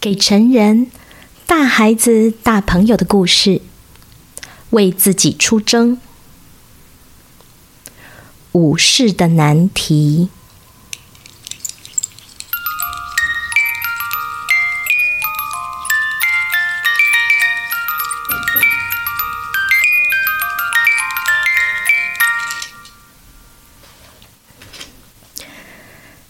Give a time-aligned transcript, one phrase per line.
[0.00, 0.90] 给成人、
[1.46, 3.60] 大孩子、大朋友的故事，
[4.70, 6.00] 为自己出征。
[8.52, 10.30] 武士的难题。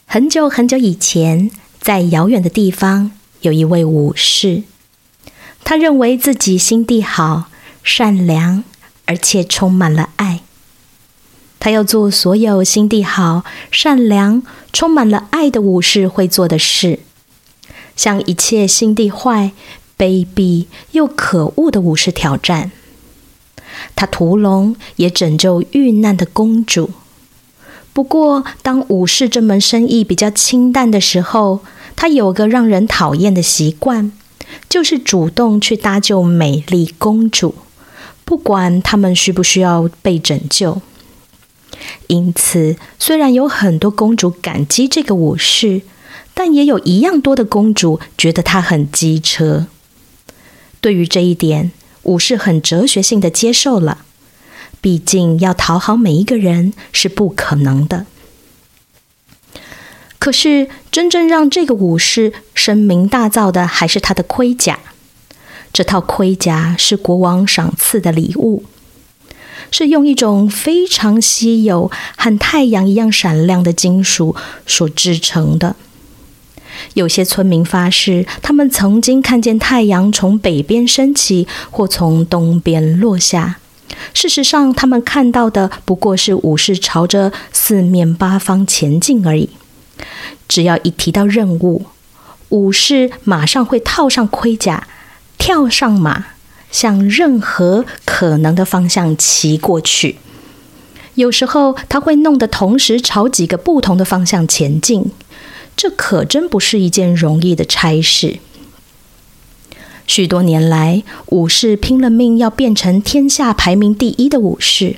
[0.05, 4.62] 很久很久以前，在遥远的地方，有一位武士。
[5.62, 7.45] 他认为自己心地好、
[7.83, 8.64] 善良，
[9.05, 10.41] 而且充满了爱。
[11.59, 14.42] 他要做所有心地好、善良、
[14.73, 17.00] 充满了爱的武士会做的事，
[17.95, 19.52] 向一切心地坏、
[19.98, 22.72] 卑鄙又可恶的武士挑战。
[23.95, 26.91] 他屠龙，也拯救遇难的公主。
[28.00, 31.60] 不过，当武士这门生意比较清淡的时候，
[31.95, 34.10] 他有个让人讨厌的习惯，
[34.70, 37.55] 就是主动去搭救美丽公主，
[38.25, 40.80] 不管他们需不需要被拯救。
[42.06, 45.82] 因此，虽然有很多公主感激这个武士，
[46.32, 49.66] 但也有一样多的公主觉得他很机车。
[50.80, 51.70] 对于这一点，
[52.05, 54.06] 武士很哲学性的接受了。
[54.81, 58.06] 毕竟要讨好每一个人是不可能的。
[60.19, 64.78] 可是，真正让这个武士声名大噪的，还是他的盔甲。
[65.72, 68.64] 这套盔甲是国王赏赐的礼物，
[69.70, 74.34] 是用一种非常稀有、和太阳一样闪亮的金属
[74.67, 75.77] 所制成的。
[76.94, 83.59] 有些村民发誓，他们曾经看见太阳从北边升起，或从东边落下。
[84.14, 89.50] 事实上，他们看到的不过是武士朝着四面八方前进而已。
[90.48, 91.86] 只要一提到任务，
[92.48, 94.88] 武士马上会套上盔甲，
[95.38, 96.27] 跳上马，
[96.70, 100.16] 向任何可能的方向骑过去。
[101.15, 105.10] 有时候，他会弄得同时朝几个不同的方向前进，
[105.76, 108.38] 这可真不是一件容易的差事。
[110.10, 114.97] 许多年来，武士拼了命要变成天下排名第一的武士，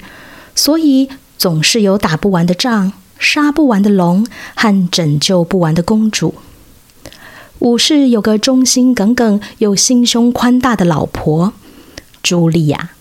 [0.55, 6.37] 所以总是有打不完的仗、杀不完的龙和拯救不完的公主。
[7.59, 11.53] 武士有个忠心耿耿又心胸宽大的老婆
[12.23, 12.93] 茱莉亚。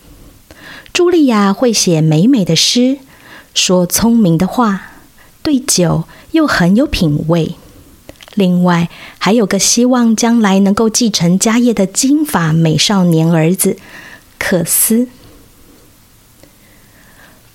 [0.93, 2.97] 茱莉亚会写美美的诗，
[3.53, 4.91] 说聪明的话，
[5.41, 7.55] 对酒又很有品味。
[8.35, 13.77] 另外，还有个希望将来能够继承家业的金发美少年儿子
[14.39, 15.07] 克斯。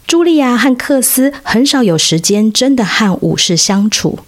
[0.07, 4.21] 茱莉亚和克斯很少有时间真的和武士相处，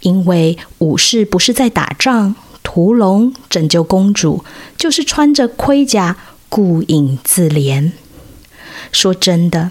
[0.00, 4.44] 因为武士不是在打仗、屠龙、拯救公主，
[4.76, 6.16] 就是穿着盔甲
[6.48, 7.92] 顾影自怜。
[8.90, 9.70] 说真的，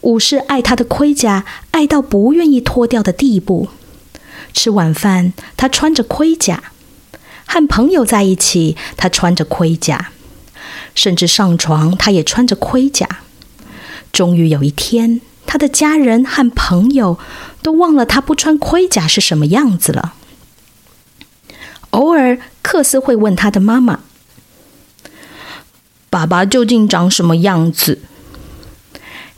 [0.00, 3.68] 武士爱他的盔甲，爱到不愿意脱掉的地步。
[4.52, 6.56] 吃晚饭，他穿着盔甲；
[7.46, 10.12] 和朋友在一起，他穿着盔甲；
[10.94, 13.06] 甚至上床，他也穿着盔甲。
[14.12, 17.18] 终于有一天，他的家人和朋友
[17.62, 20.14] 都忘了他不穿盔甲是什么样子了。
[21.90, 24.00] 偶尔，克斯会问他的妈妈
[26.10, 28.00] ：“爸爸究竟长什么样子？”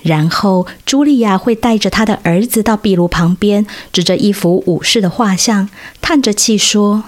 [0.02, 5.68] 然后，茱莉亚会带着她的儿子到壁炉旁边，指着一幅武士的画像，
[6.00, 7.04] 叹着气说：“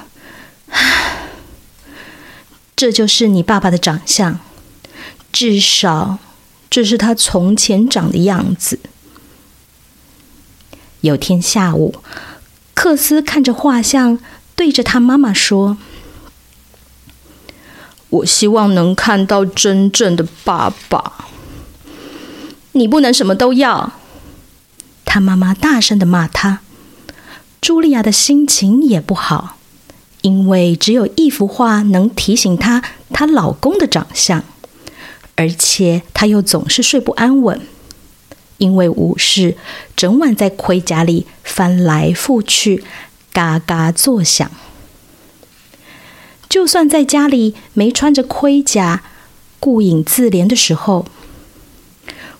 [2.76, 4.38] 这就是你爸爸的长相，
[5.32, 6.18] 至少
[6.68, 8.78] 这是他从前长的样子。”
[11.00, 11.96] 有天下午，
[12.74, 14.18] 克斯看着画像，
[14.54, 15.78] 对着他妈妈说
[18.10, 21.30] ：“我希望能看到真正的爸爸。”
[22.72, 23.92] 你不能什么都要，
[25.04, 26.60] 他妈妈大声的骂他。
[27.60, 29.56] 茱莉亚的心情也不好，
[30.22, 34.42] 因为只有一幅画能提醒她她老公的长相，
[35.36, 37.60] 而且她又总是睡不安稳，
[38.58, 39.56] 因为武士
[39.94, 42.82] 整晚在盔甲里翻来覆去，
[43.32, 44.50] 嘎嘎作响。
[46.48, 49.02] 就算在家里没穿着盔甲，
[49.60, 51.06] 顾影自怜的时候。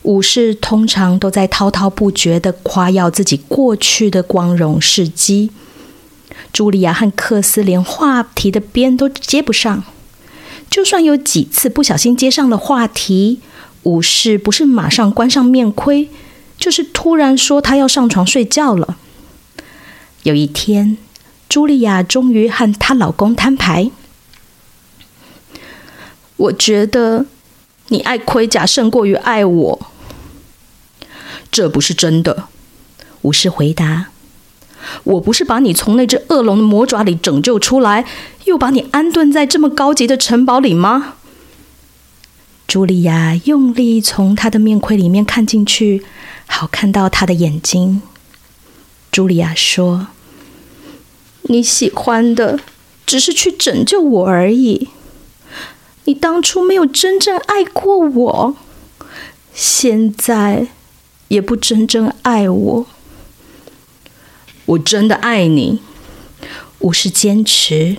[0.03, 5.51] 武士通常都在滔滔不绝的夸耀自己过去的光荣事迹。
[6.53, 9.85] 茱莉亚和克斯连话题的边都接不上，
[10.69, 13.41] 就算有几次不小心接上了话题，
[13.85, 16.09] 武士不是马上关上面盔，
[16.59, 18.97] 就是突然说他要上床睡觉了。
[20.25, 20.99] 有一天，
[21.49, 23.91] 茱莉亚终于和她老公摊牌，
[26.37, 27.27] 我觉得
[27.89, 29.92] 你爱盔甲胜过于爱我。
[31.53, 32.49] 这不是真的，
[33.21, 34.07] 武士回答。
[35.05, 38.05] 我不是把你从那只恶龙的魔爪里拯救出来，
[38.47, 41.15] 又把你安顿在这么高级的城堡里吗？
[42.67, 46.03] 茱莉亚用力从他的面盔里面看进去，
[46.47, 48.01] 好看到他的眼睛。
[49.13, 50.09] 茱莉亚说
[51.43, 52.59] ：“你喜欢的
[53.05, 54.89] 只是去拯救我而已。
[56.05, 58.57] 你当初没有真正爱过我，
[59.53, 60.69] 现在
[61.33, 62.87] 也不真正爱我。”
[64.67, 65.81] 我真的爱你，
[66.81, 67.97] 武士坚持，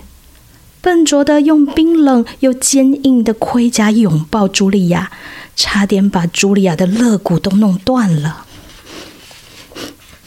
[0.80, 5.10] 笨拙的用冰冷又坚硬的盔甲拥抱茱莉亚，
[5.54, 8.46] 差点把茱莉亚的肋骨都弄断了。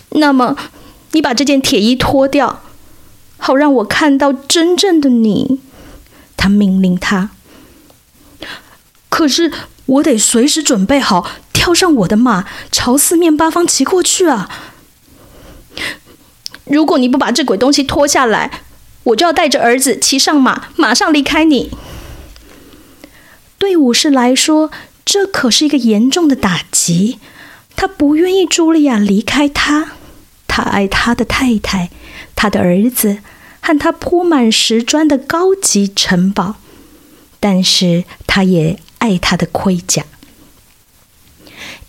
[0.09, 0.55] 那么，
[1.13, 2.61] 你把这件铁衣脱掉，
[3.37, 5.59] 好让我看到真正的你。
[6.35, 7.31] 他命令他。
[9.09, 9.51] 可是，
[9.87, 11.27] 我得随时准备好，
[11.67, 14.49] 跳上我的马，朝四面八方骑过去啊！
[16.63, 18.61] 如果你不把这鬼东西脱下来，
[19.03, 21.69] 我就要带着儿子骑上马，马上离开你。
[23.57, 24.71] 对武士来说，
[25.03, 27.19] 这可是一个严重的打击。
[27.75, 29.91] 他不愿意茱莉亚离开他，
[30.47, 31.89] 他爱他的太太、
[32.33, 33.17] 他的儿子
[33.59, 36.55] 和他铺满石砖的高级城堡，
[37.41, 40.05] 但是他也爱他的盔甲。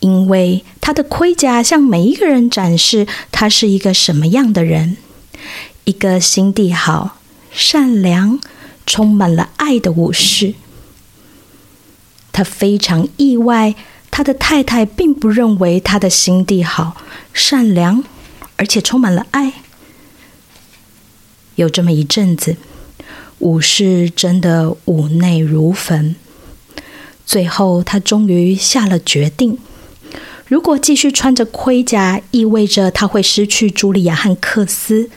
[0.01, 4.97] 因为他的盔甲向每一个人展示他是一个什么样的人，
[5.85, 7.19] 一个心地好、
[7.51, 8.39] 善良、
[8.87, 10.55] 充满了爱的武士。
[12.33, 13.75] 他非常意外，
[14.11, 16.97] 他的太太并不认为他的心地好、
[17.35, 18.05] 善良，
[18.57, 19.55] 而且充满了爱。
[21.57, 22.57] 有这么一阵子，
[23.41, 26.15] 武士真的五内如焚。
[27.27, 29.59] 最后，他终于下了决定。
[30.49, 35.11] 如果继续穿着盔甲，意味着他会失去茱莉亚和克斯，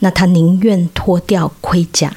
[0.00, 2.14] 那他宁愿脱掉盔甲。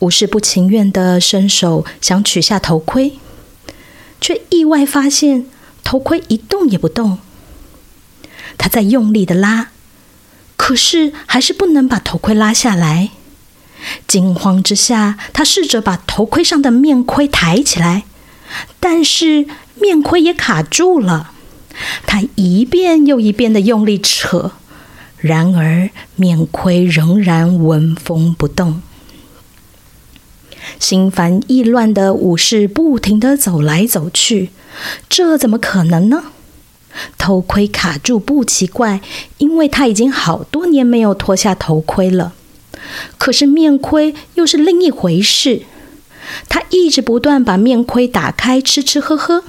[0.00, 3.18] 武士不情愿的伸手想取下头盔，
[4.20, 5.46] 却意外发现
[5.84, 7.18] 头盔一动也不动。
[8.58, 9.70] 他在用力的拉，
[10.56, 13.10] 可是还是不能把头盔拉下来。
[14.08, 18.04] 惊慌之下，他试着把头盔上的面盔抬起来。
[18.78, 21.32] 但是面盔也卡住了，
[22.06, 24.52] 他一遍又一遍的用力扯，
[25.18, 28.82] 然而面盔仍然纹风不动。
[30.78, 34.50] 心烦意乱的武士不停的走来走去，
[35.08, 36.24] 这怎么可能呢？
[37.16, 39.00] 头盔卡住不奇怪，
[39.38, 42.34] 因为他已经好多年没有脱下头盔了。
[43.16, 45.62] 可是面盔又是另一回事。
[46.48, 49.44] 他一直不断把面盔打开，吃吃喝喝。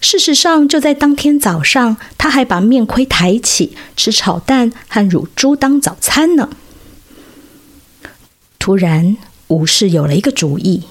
[0.00, 6.48] 事实上，就在当天早上，他还把面盔抬起，吃炒蛋和乳猪当早餐呢。
[8.58, 9.16] 突然，
[9.48, 10.84] 武士有了一个主意，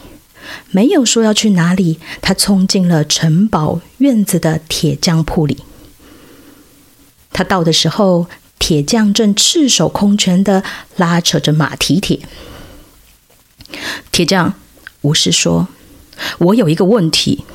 [0.70, 5.64] 没有说要去哪里，他冲进了城堡院子的铁匠铺里。
[7.32, 8.28] 他到的时候，
[8.60, 10.64] 铁匠正赤手空拳的
[10.98, 12.20] 拉扯着马蹄铁。
[14.12, 14.54] 铁匠。
[15.04, 15.70] 武士说
[16.40, 17.46] ：“我有一个问题，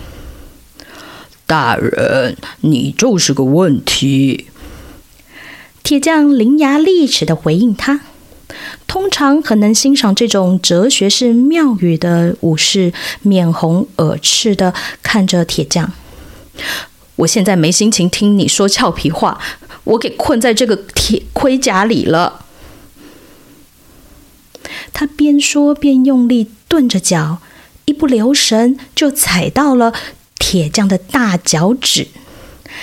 [1.47, 4.47] 大人，你就是个问题。”
[5.83, 8.01] 铁匠伶牙俐齿的回应他。
[8.87, 15.93] 通常很能欣赏这种哲学式妙语的武士，面红耳赤的看着铁匠。
[17.17, 19.39] 我现在没心情听你说俏皮话，
[19.85, 22.47] 我给困在这个铁盔甲里了。
[24.93, 26.51] 他边说边用力。
[26.69, 27.39] 顿着脚，
[27.87, 29.95] 一不留神就踩到了
[30.39, 32.09] 铁匠的大脚趾。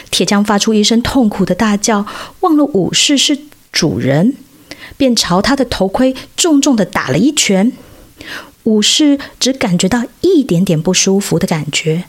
[0.09, 2.07] 铁匠发出一声痛苦的大叫，
[2.39, 3.37] 忘了武士是
[3.71, 4.33] 主人，
[4.97, 7.73] 便朝他的头盔重重的打了一拳。
[8.63, 12.05] 武士只感觉到一点点不舒服的感觉，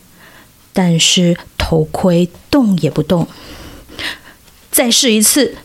[0.73, 3.29] 但是头盔动也不动。
[4.71, 5.57] 再试一次，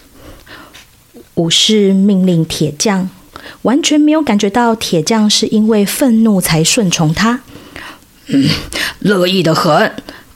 [1.35, 3.09] 武士命令铁匠。
[3.63, 7.41] 完全没有感觉到铁匠是因为愤怒才顺从他，
[8.27, 8.49] 嗯，
[8.99, 9.91] 乐意的很。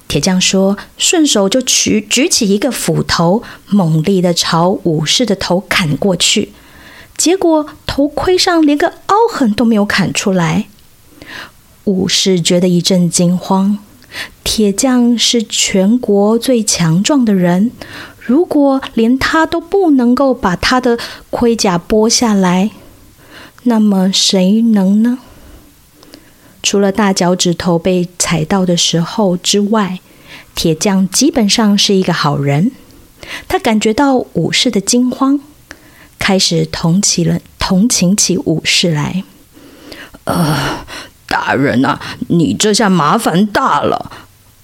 [0.08, 6.54] 铁匠说，顺手就举举起一个斧头，猛力的朝武士的头砍过去。
[7.18, 10.66] 结果头盔上连个凹痕都没有砍出来。
[11.86, 13.80] 武士觉得一阵惊慌。
[14.44, 17.72] 铁匠是全国最强壮的人，
[18.20, 20.98] 如果连他都不能够把他的
[21.30, 22.72] 盔甲剥下来，
[23.66, 25.20] 那么谁能呢？
[26.62, 30.00] 除了大脚趾头被踩到的时候之外，
[30.56, 32.72] 铁匠基本上是一个好人。
[33.48, 35.40] 他感觉到武士的惊慌，
[36.20, 39.24] 开始同情了同情起武士来。
[40.26, 40.86] 呃，
[41.28, 44.12] 大人呐，你这下麻烦大了。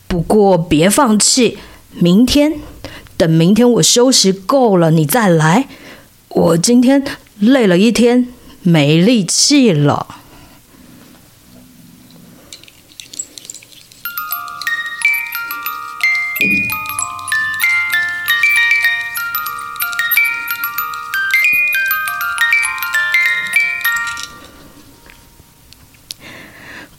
[0.07, 1.57] 不过别放弃，
[1.91, 2.59] 明天
[3.17, 5.67] 等明天我休息够了，你再来。
[6.29, 7.03] 我今天
[7.39, 8.27] 累了一天，
[8.63, 10.17] 没力气了。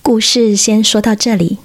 [0.03, 1.59] 故事先说到这里。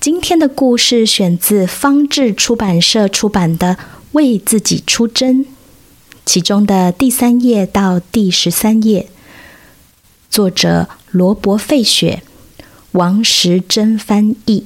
[0.00, 3.74] 今天的故事选自方志出版社出版的
[4.12, 5.44] 《为自己出征》，
[6.24, 9.08] 其中的第三页到第十三页，
[10.34, 12.24] 作者罗伯·费雪，
[12.90, 14.64] 王时珍翻译。